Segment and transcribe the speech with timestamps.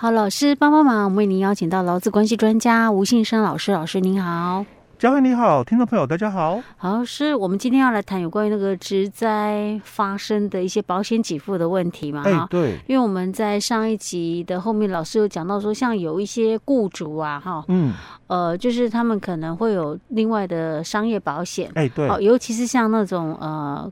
[0.00, 4.64] 好，老师帮帮忙，我们为您邀请到劳资关系专家吴信生老师，老师您好。
[4.98, 6.58] 嘉惠你好，听众朋友大家好。
[6.78, 12.22] 好，是我们今天要来谈有关于那个职灾发生的一些保险给付的问题嘛？
[12.24, 17.92] 哎、欸，对，因为我们在上一集的后面，老师有讲到说，像有一些雇主啊，哈，嗯，
[18.28, 23.86] 呃，就是他们可能会有另外的商业保险，哎、欸，对，尤其是像那种呃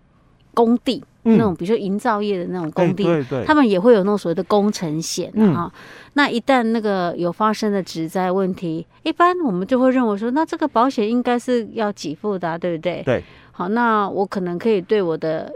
[0.54, 1.04] 工地。
[1.36, 5.72] 那种比如说营造业的那种工地，欸、对对，他们也会有那种所谓的工程险啊、嗯哦。
[6.14, 13.02] 那一旦那个有发生的职灾问题，一般我们就会认为说，那这个保险应该是要给付的、啊，对不对？
[13.04, 13.22] 对。
[13.52, 15.52] 好，那我可能可以对我的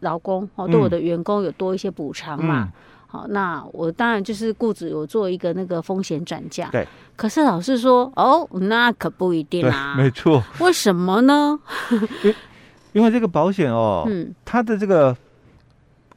[0.00, 2.72] 劳工哦，对我的员工有多一些补偿嘛、嗯。
[3.06, 6.68] 好，那我当然就是雇主有做一个那个风险转嫁。
[6.70, 6.86] 对。
[7.16, 9.94] 可是老师说，哦，那可不一定啊。
[9.96, 10.42] 没错。
[10.58, 11.58] 为什么呢？
[12.94, 15.14] 因为这个保险哦，嗯，它的这个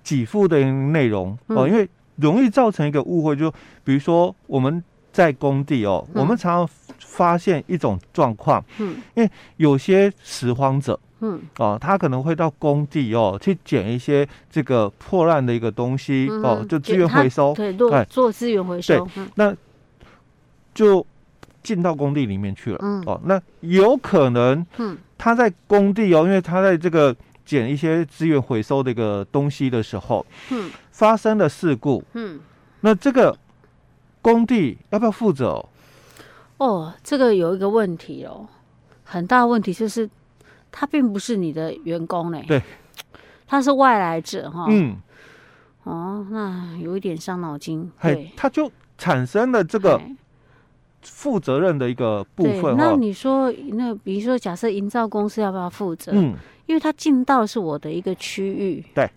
[0.04, 3.52] 给付的内容哦，因为容易造成一个误会，就
[3.84, 19.56] 比如说我们在工地哦，我们常常发现一种状况，嗯，因为有些拾荒者，嗯，哦，他可能会到工地哦去捡一些这个破烂的一个东西哦，就资源回收，对，做做资源回收，对，那
[20.76, 21.04] 就
[21.64, 24.96] 进到工地里面去了，嗯，哦，那有可能，嗯。
[25.18, 27.16] 他在工地哦，因为他在这个
[27.46, 32.40] 捡一些资源回收的一个东西的时候，嗯，发生了事故，嗯，
[32.82, 33.38] 那这个
[34.22, 35.70] 工地要不要负责哦？
[36.58, 38.48] 哦，这个有一个问题哦，
[39.04, 40.10] 很大问题就是
[40.72, 42.62] 他并不是你的员工嘞，对，
[43.48, 44.98] 他是外来者哈，嗯，
[45.84, 50.00] 哦，那有一点伤脑筋，对，他就产生了这个。
[51.10, 52.76] 负责任的一个部分。
[52.78, 56.12] 那你说，那比如说，假设营造公司要不要负责？
[56.14, 58.84] 嗯，因为他进到是我的一个区域。
[58.94, 59.10] 对。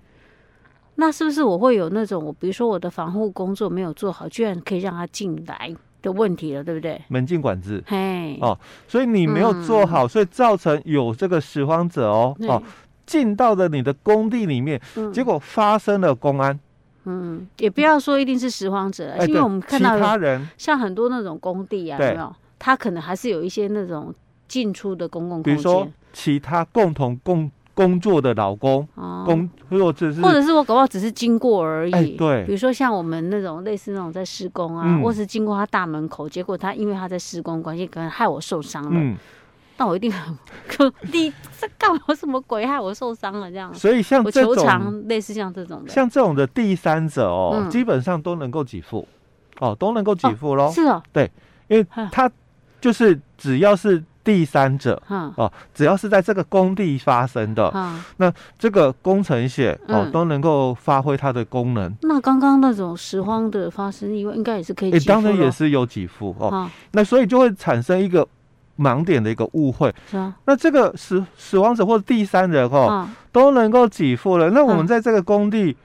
[0.96, 7.00] 那是不是我会有那种，我比如说我的防护工作没有做好，居然可以让他进来的问题了，对不对？
[7.08, 7.82] 门禁管制。
[7.86, 8.38] 嘿。
[8.40, 12.62] 哦，所以你没有做好，嗯、所以造成有这个拾荒者哦哦
[13.06, 16.58] 进到了你的工地里面，嗯、结果发生了公安。
[17.04, 22.34] 嗯，也不要说一定是拾荒者，因为我们看到他人像很多那种工地啊，有没有？
[22.58, 24.14] 他可能还是有一些那种
[24.46, 28.86] 进出的公共空间，比如说其他共同工工作的劳工，
[29.24, 32.44] 工或者是或者是我搞不好只是经过而已，对。
[32.44, 39.16] 比如说像我们那种类似那种在施工啊，或是经过他大门口，结果他因为他在施工关系，可能害我受伤了。
[39.80, 40.36] 那我一定很，
[41.10, 42.14] 你这干嘛？
[42.14, 43.50] 什么鬼害我受伤了？
[43.50, 49.08] 这样，所以像这种类似像这种的，像这种的第三者哦，嗯、基本上都能够给付，
[49.58, 50.70] 哦，都能够给付喽。
[50.70, 51.32] 是哦，对，
[51.68, 52.30] 因为他
[52.78, 61.90] 就是只要是第三者，嗯、哦，只要是在这个工地发生的，嗯、那这个工程险哦、嗯、都能够发挥它的功能。
[62.02, 66.50] 那刚刚那种拾荒的发生意外，应该也是可以当然也是有给付哦。
[66.52, 68.28] 嗯、那所以就会产生一个。
[68.80, 74.50] 盲点的一个误会，是啊，那这个死死亡者或者第三人哈，啊、都能够给付了。
[74.50, 75.76] 那我们在这个工地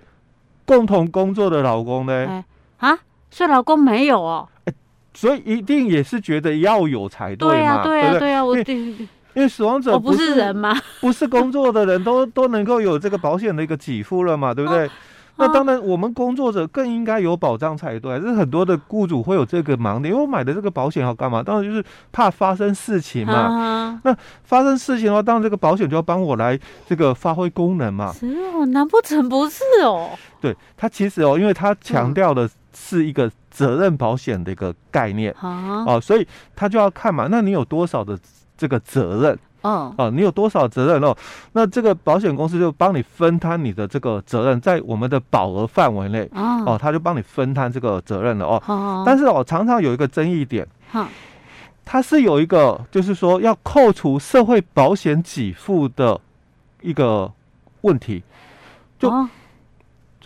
[0.66, 2.13] 共同工作的老公呢？
[2.13, 2.45] 哎、
[2.78, 2.97] 啊，
[3.29, 4.73] 所以老公没有哦，哎，
[5.13, 7.53] 所以一定也是觉得要有才对嘛？
[7.53, 10.73] 对啊，对啊，对啊，我因为死亡者不是人吗？
[11.01, 14.53] 不是工作的人都都能够有这个保险的一个给付了嘛？
[14.53, 14.89] 对不对？
[15.35, 18.19] 啊那当然，我们工作者更应该有保障才对。
[18.19, 21.44] 这是很多的雇主会有这个盲点，因为我买的这个保险要干嘛？
[21.44, 23.34] 当然就是怕发生事情嘛。
[23.34, 26.57] 啊、那发生事情的话，当然这个保险就要帮我来
[26.88, 28.13] 这个发挥功能嘛。
[28.13, 30.12] 是哦，难不成不是哦？
[30.40, 36.25] 对，它其实哦，因为它强调的是一个责任保险的一个概念啊，哦，所以
[36.56, 38.17] 他就要看嘛，那你有多少的
[38.57, 39.38] 这个责任？
[39.66, 41.16] 哦啊，你有多少责任哦？
[41.53, 48.62] 那这个保险公司就帮你分摊你的这个责任，在我们的保额范围内哦，哦，他就帮你分摊这个责任了哦。
[48.68, 51.08] 哦，但是哦，常常有一个争议点，哈，
[51.84, 56.20] 它是有一个，就是说要扣除社会保险给付的
[56.82, 57.32] 一个
[57.82, 58.22] 问题，
[59.00, 59.12] 就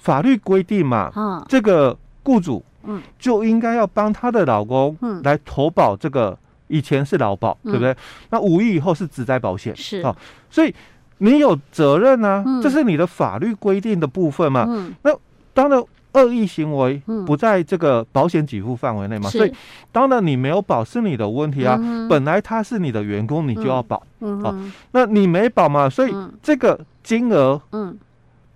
[0.01, 3.01] 法律规定嘛，哦，这个雇主嗯。
[3.17, 5.21] 就应该要帮她的老公嗯。
[5.23, 6.37] 来投保这个。
[6.69, 7.91] 以前是劳保，对不对？
[7.91, 7.95] 嗯、
[8.31, 10.01] 那五亿以后是职灾保险，是。
[10.01, 10.15] 哦，
[10.49, 10.73] 所以
[11.17, 14.65] 你有责任啊，嗯、这是你的法律规定的部分嘛。
[14.69, 15.11] 嗯、那
[15.53, 15.83] 当然，
[16.13, 19.53] 恶意行为不在这个保险给付范围内嘛，嗯、所以
[19.91, 21.77] 当然你没有保是你的问题啊。
[21.79, 24.55] 嗯、本来他是你的员工，你就要保，嗯、哦，
[24.91, 27.97] 那你没保嘛，所以这个金额，嗯，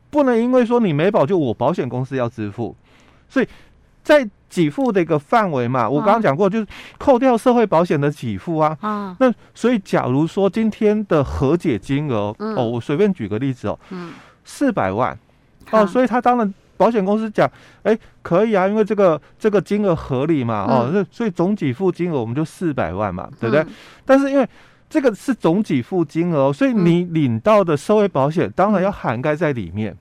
[0.09, 2.75] 不能因为说你没保就我保险公司要支付，
[3.29, 3.47] 所以
[4.03, 4.29] 在。
[4.55, 6.67] 给付的一个范围嘛，我刚刚讲过，就是
[6.99, 8.77] 扣掉社会保险的给付啊。
[8.81, 14.13] 啊，那所以假如说今天的和解金额，嗯、哦，我随便举个例子哦，嗯，
[14.45, 15.17] 四百万，
[15.71, 17.49] 哦，所以他当然保险公司讲，
[17.81, 23.65] 哎，可以啊，因为这个这个金额合理嘛，哦，那所以总给付金额我们就四百万嘛，对不对？
[24.05, 24.47] 但是因为
[24.87, 29.97] 这个是总给付金额，所以你领到的社会保险当然要涵盖在里面。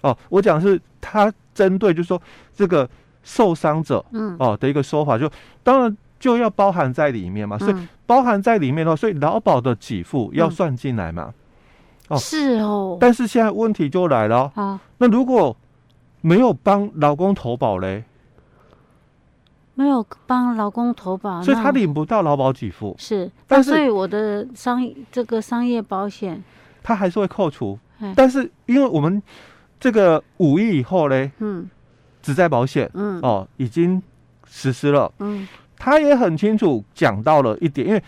[0.00, 2.20] 哦，我讲是他针对，就是说
[2.52, 2.88] 这个
[3.22, 5.30] 受伤者，嗯，哦的一个说法，就
[5.62, 7.74] 当然就要包含在里面嘛，所以
[8.06, 11.32] 包含在里面的话，所以劳保的给付要算进来嘛。
[12.08, 12.96] 哦，是哦。
[13.00, 15.56] 但是现在问题就来了，啊，那如果
[16.20, 18.04] 没有帮老公投保嘞？
[19.74, 22.94] 没有帮老公投保，所以他领不到劳保给付。
[22.98, 26.42] 是，但是所以我的商这个商业保险，
[26.82, 27.78] 他还是会扣除。
[28.14, 29.22] 但是因为我们
[29.78, 31.70] 这个五亿以后嘞，嗯，
[32.22, 34.02] 职灾保险，嗯，哦，已经
[34.46, 35.46] 实施了，嗯，
[35.76, 38.02] 他也很清楚讲到了一点，因为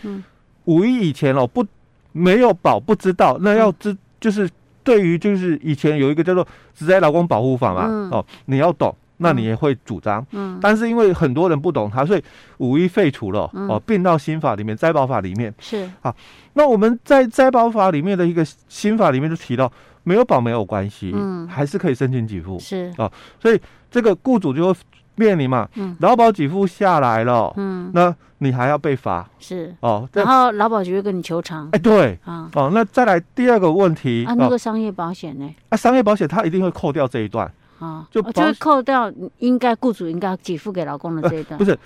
[0.64, 1.64] 五一以前哦不
[2.12, 4.48] 没有保不知道，那要知就是
[4.82, 8.94] 对于就是以前有一个叫做职灾劳工保护法嘛，哦，你要懂。
[9.18, 12.24] 那你也会主张，嗯，但是因为很多人不懂它，所以
[12.58, 15.54] 五一废除了，哦，并到新法里面，灾保法里面。
[15.60, 15.88] 是。
[16.00, 16.12] 好。
[16.54, 19.70] 那我们在灾保法里面的一个新法里面就提到，
[20.04, 22.92] 没有保没有关系，嗯，还是可以申请给付，是。
[22.96, 23.10] 啊，
[23.40, 23.60] 所以
[23.90, 24.80] 这个雇主就会
[25.16, 29.74] 面临嘛，嗯，劳保给付下来了，嗯，那你还要被罚，是。
[29.80, 32.18] 哦，然后劳保局会跟你求偿，哎，对。
[32.24, 35.54] 啊，哦，那再来第二个问题啊，那个商业保险呢？
[35.68, 37.52] 啊，商业保险它一定会扣掉这一段。
[37.78, 41.76] 啊，就就会扣掉应该雇主应该给付给劳工的这一段，不是，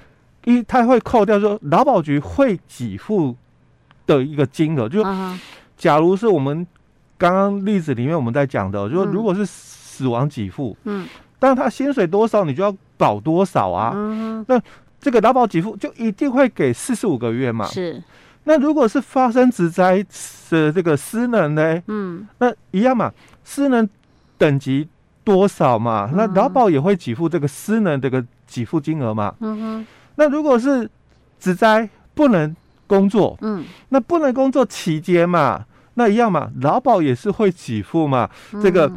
[0.44, 3.34] 一他会扣掉说劳保局会给付
[4.06, 5.02] 的一个金额，就
[5.74, 6.66] 假如是我们
[7.18, 11.06] 刚刚例子里面我们在讲的，就如果是死亡给付，嗯，
[11.38, 14.60] 但他薪水多少你就要保多少啊，嗯，那
[15.00, 18.02] 这个劳保给付就一定会给四十五个月嘛，是，
[18.44, 20.04] 那如果是发生职灾
[20.50, 23.12] 的这个失能呢，嗯，那一样嘛，
[23.44, 23.88] 失能
[24.38, 24.88] 等级。
[25.26, 26.08] 多少嘛？
[26.14, 29.34] 那劳保也会给付这个失能这个给付金额嘛？
[29.40, 29.86] 嗯哼。
[30.14, 30.88] 那如果是
[31.40, 32.54] 职灾不能
[32.86, 35.66] 工作，嗯，那不能工作期间嘛，
[35.96, 38.30] 那一样嘛，劳保也是会给付嘛，
[38.62, 38.90] 这个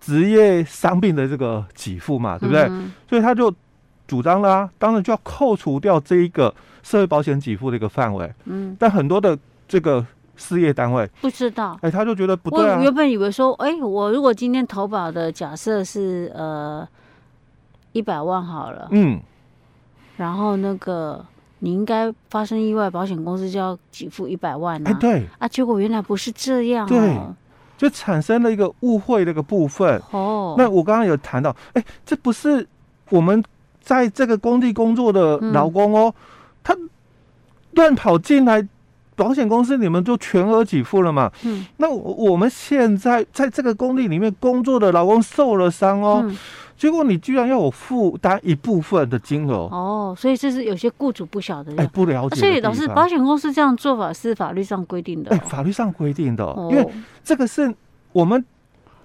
[0.00, 2.68] 职业伤病的这个给付嘛，对不对？
[3.08, 3.50] 所以他就
[4.06, 8.30] 主张啦、啊，当然就要扣除掉这一个社会保险给付的一个范围。
[8.44, 8.76] 嗯。
[8.78, 10.04] 但很多的这个。
[10.40, 12.76] 事业单位不知道，哎，他就觉得不对啊。
[12.76, 16.86] 我原本以为说，哎，我如果今天投保的假设是呃
[17.90, 19.20] 一百万好了，嗯，
[20.16, 21.26] 然后那个
[21.60, 24.90] 你应该发生意外，保险公司就要给付一百万啊。
[24.90, 27.18] 哎，对啊，结果原来不是这样，对，
[27.76, 30.00] 就产生了一个误会的一个部分。
[30.10, 32.66] 哦，那我刚刚有谈到，哎，这不是
[33.10, 33.42] 我们
[33.80, 36.14] 在这个工地工作的劳工哦，
[36.62, 36.76] 他
[37.72, 38.66] 乱跑进来。
[39.18, 41.28] 保险公司，你们就全额给付了嘛？
[41.42, 46.38] 嗯，那我我们现在在这个工地里面工作的劳工受了伤哦，嗯、
[46.78, 49.68] 结果你居然要我负担一部分的金额。
[49.70, 52.38] 哦，所以这是有些雇主不晓得，哎，不了解、啊。
[52.38, 56.88] 所以老师，保险公司这样做法是法律上规定的、哦，哎，法律上规定的，哦、因为
[57.24, 57.74] 这个是
[58.12, 58.42] 我们。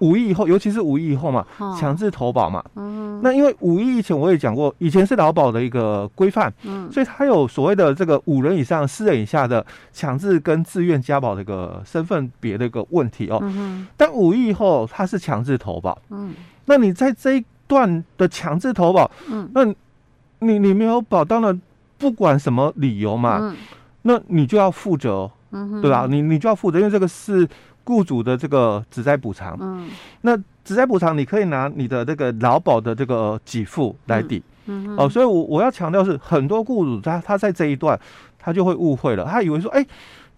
[0.00, 1.46] 五亿以后，尤其是五亿以后嘛，
[1.78, 2.62] 强制投保嘛。
[2.74, 13.38] 嗯，那因为五亿以前我也讲过，以前是劳保的一个规范，嗯，所以它有所谓的这个五人以上、四人以下的强制跟自愿加保的一个身份别的一个问题哦。
[13.42, 16.34] 嗯，但五亿以后它是强制投保，嗯，
[16.66, 17.44] 那你在这一
[17.74, 19.64] 段的强制投保，嗯，那
[20.38, 21.60] 你你没有保，当然
[21.98, 23.56] 不管什么理由嘛，嗯，
[24.02, 26.06] 那你就要负责，嗯，对吧？
[26.08, 27.48] 你你就要负责，因为这个是。
[27.86, 29.90] 雇主的这个职灾补偿，嗯，
[30.22, 38.00] 那职灾补偿你可以拿你的这个劳保的这个给付来抵，嗯，嗯哦，所以我我要强调是很多雇主他他在这一段
[38.38, 39.86] 他就会误会了，他以为说，哎，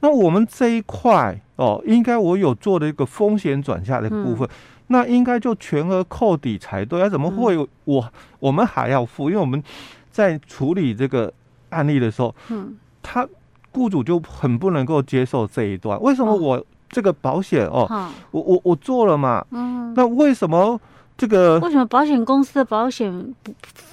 [0.01, 4.51] 那我们这一块哦，应该我有做的一个风险转嫁的部分，嗯、
[4.89, 9.29] 那应该就全额扣抵才对，啊，怎么会我、嗯、我们还要付？
[9.31, 9.63] 因为我们
[10.11, 11.33] 在处理这个
[11.71, 13.27] 案例的时候，嗯，他
[13.73, 16.57] 雇主就很不能够接受这一段，为什么我？
[16.57, 20.81] 哦这个保险哦，好我我我做了嘛，嗯，那为什么
[21.19, 21.59] 这个？
[21.59, 23.35] 为什么保险公司的保险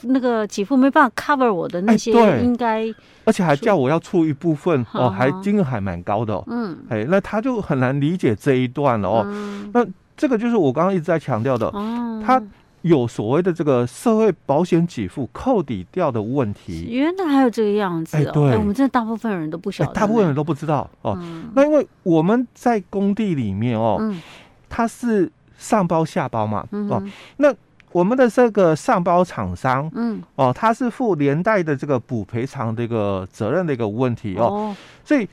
[0.03, 2.11] 那个给付没办法 cover 我的那些？
[2.43, 2.85] 应该，
[3.25, 9.23] 而且还叫我要出一部分哦，还金额还蛮高的，哦，嗯，哎，那他就很难理解这一段了哦。
[9.25, 9.83] 嗯，那
[10.17, 12.41] 这个就是我刚刚一直在强调的，哦，他。
[12.83, 18.19] 有所谓的这个社会保险给付扣抵掉的问题，原来还有这个样子哦。
[18.19, 21.17] 哎，对，我们这大部分人都不晓得，大部分人都不知道哦。
[21.21, 24.21] 嗯，那因为我们在工地里面哦，嗯，
[24.67, 27.01] 它是上包下包嘛，哦，
[27.37, 27.55] 那
[27.93, 34.75] 我们的这个上包厂商，嗯，哦，他是负连带的这个补赔偿的一个责任的一个问题哦。
[35.05, 35.25] 所以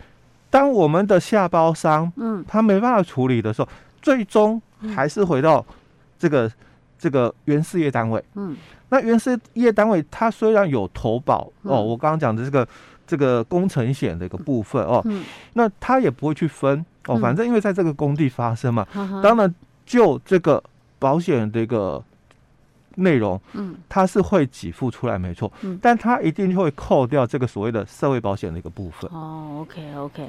[0.51, 3.69] 当我们的下包商，嗯，他没办法处理的时候，
[4.01, 4.63] 最终
[4.95, 5.65] 还是回到
[6.19, 6.51] 这个。
[7.03, 8.55] 这个原事业单位，嗯，
[8.91, 12.69] 那原事业单位它虽然有投保、嗯、哦，我刚刚讲的这个
[13.07, 19.55] 这个工程险的一个部分哦，嗯，那它也不会去分哦，反正因为在这个工地发生嘛，嗯、当然
[19.87, 20.63] 就这个
[20.99, 22.05] 保险的一个
[22.97, 29.11] 内容，嗯，它是会给付出来没错，嗯，但它一定会扣掉这个所谓的社会保险的一个部分。
[29.11, 30.29] 哦，OK OK。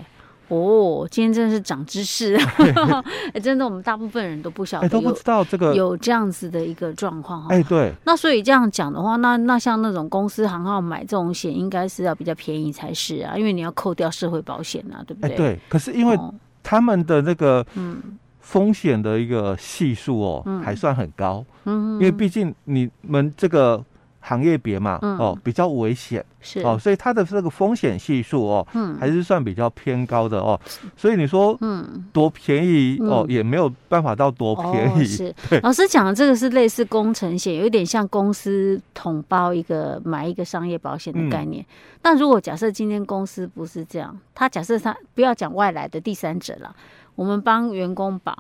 [0.52, 2.36] 哦，今天真的是长知识，
[3.34, 7.48] 哎，真的，我们大部分人都不晓得，都不知道这个有这样子的一个状况哈。
[7.52, 7.94] 哎，对。
[8.04, 15.32] 那所以这样讲的话，那那像那种公司行号买这种险，应该是要比较便宜才是啊，因为你要扣掉社会保险啊，对不对？
[15.32, 15.60] 哎，对。
[15.70, 16.20] 可是因为
[16.62, 18.02] 他们的那个嗯
[18.42, 23.82] 风险的一个系数哦，还算很高，嗯，因为毕竟你们这个。
[24.22, 26.62] 行业别嘛，嗯、哦，比较危险，是。
[26.62, 30.60] 哦，所以它的这个风险系数哦，嗯，还是算比较偏高的哦，
[30.96, 35.02] 所以你说，嗯，多便宜、嗯、哦，也没有办法到多便宜。
[35.02, 41.64] 哦、是， 老师讲的这个是类似工程险，有一点像公司统包一个买一个商业保险的概念。
[41.64, 46.76] 嗯、那如果假设今天公司不是这样，他假设他不要讲外来的第三者了，
[47.16, 48.38] 我们帮员工保，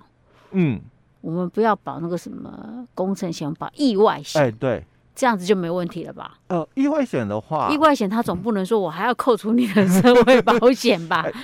[0.52, 0.80] 嗯，
[1.22, 4.86] 我们不要保那个什么工程险，保意外险，哎，对。
[5.16, 6.34] 这样子就没问题了吧？
[6.48, 11.26] 呃，意外险的话，意外险他总不能说我还要扣除你的社会保险吧？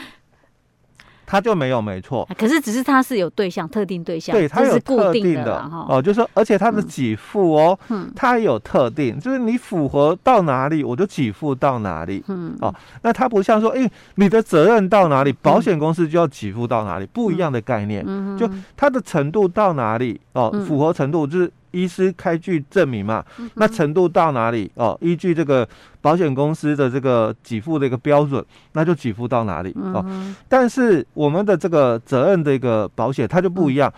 [1.29, 2.25] 他就没有，没错。
[2.37, 5.59] 可是只是他是有对象，特定对象，对，他有固定的
[5.89, 21.51] 哦，就是说，而且他的给付哦，嗯，他有特定，就是你符合到哪里，我就给付到哪里，嗯，哦，那他不像说，哎，你的责任到哪里，保险公司就要给付到哪里，不一样的概念，嗯，就他的程度到哪里哦，符合程度就是。
[21.71, 23.23] 医师开具证明嘛，
[23.55, 24.97] 那程度到哪里哦？
[25.01, 25.67] 依据这个
[26.01, 28.43] 保险公司的这个给付的一个标准，
[28.73, 30.05] 那就给付到哪里哦。
[30.47, 33.93] 但是我们的这个责任的一个保险，它就不一样，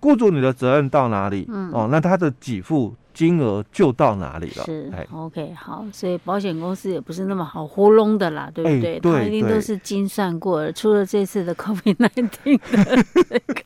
[0.00, 1.88] 雇主你的责任到哪里哦？
[1.90, 2.94] 那它的给付。
[3.20, 4.64] 金额就到哪里了？
[4.64, 8.98] 是，OK，好，所以保险公司也不是那么好糊弄的啦，对不对？
[8.98, 10.72] 它一定都是精算过的。
[10.72, 13.62] 除了这次的 COVID-19 的那个，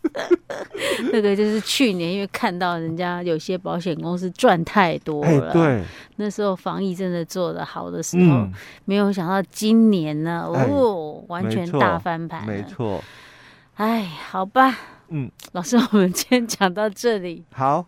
[1.12, 5.84] 那个就是去年，因为看到人家有些保险公司赚太多了，欸、对，
[6.16, 8.52] 那时候防疫真的做的好的时候，嗯、
[8.86, 13.00] 没有想到今年呢，哦，欸、完全大翻盘，没错。
[13.76, 14.76] 哎，好吧，
[15.10, 17.86] 嗯，老师，我们今天讲到这里，好。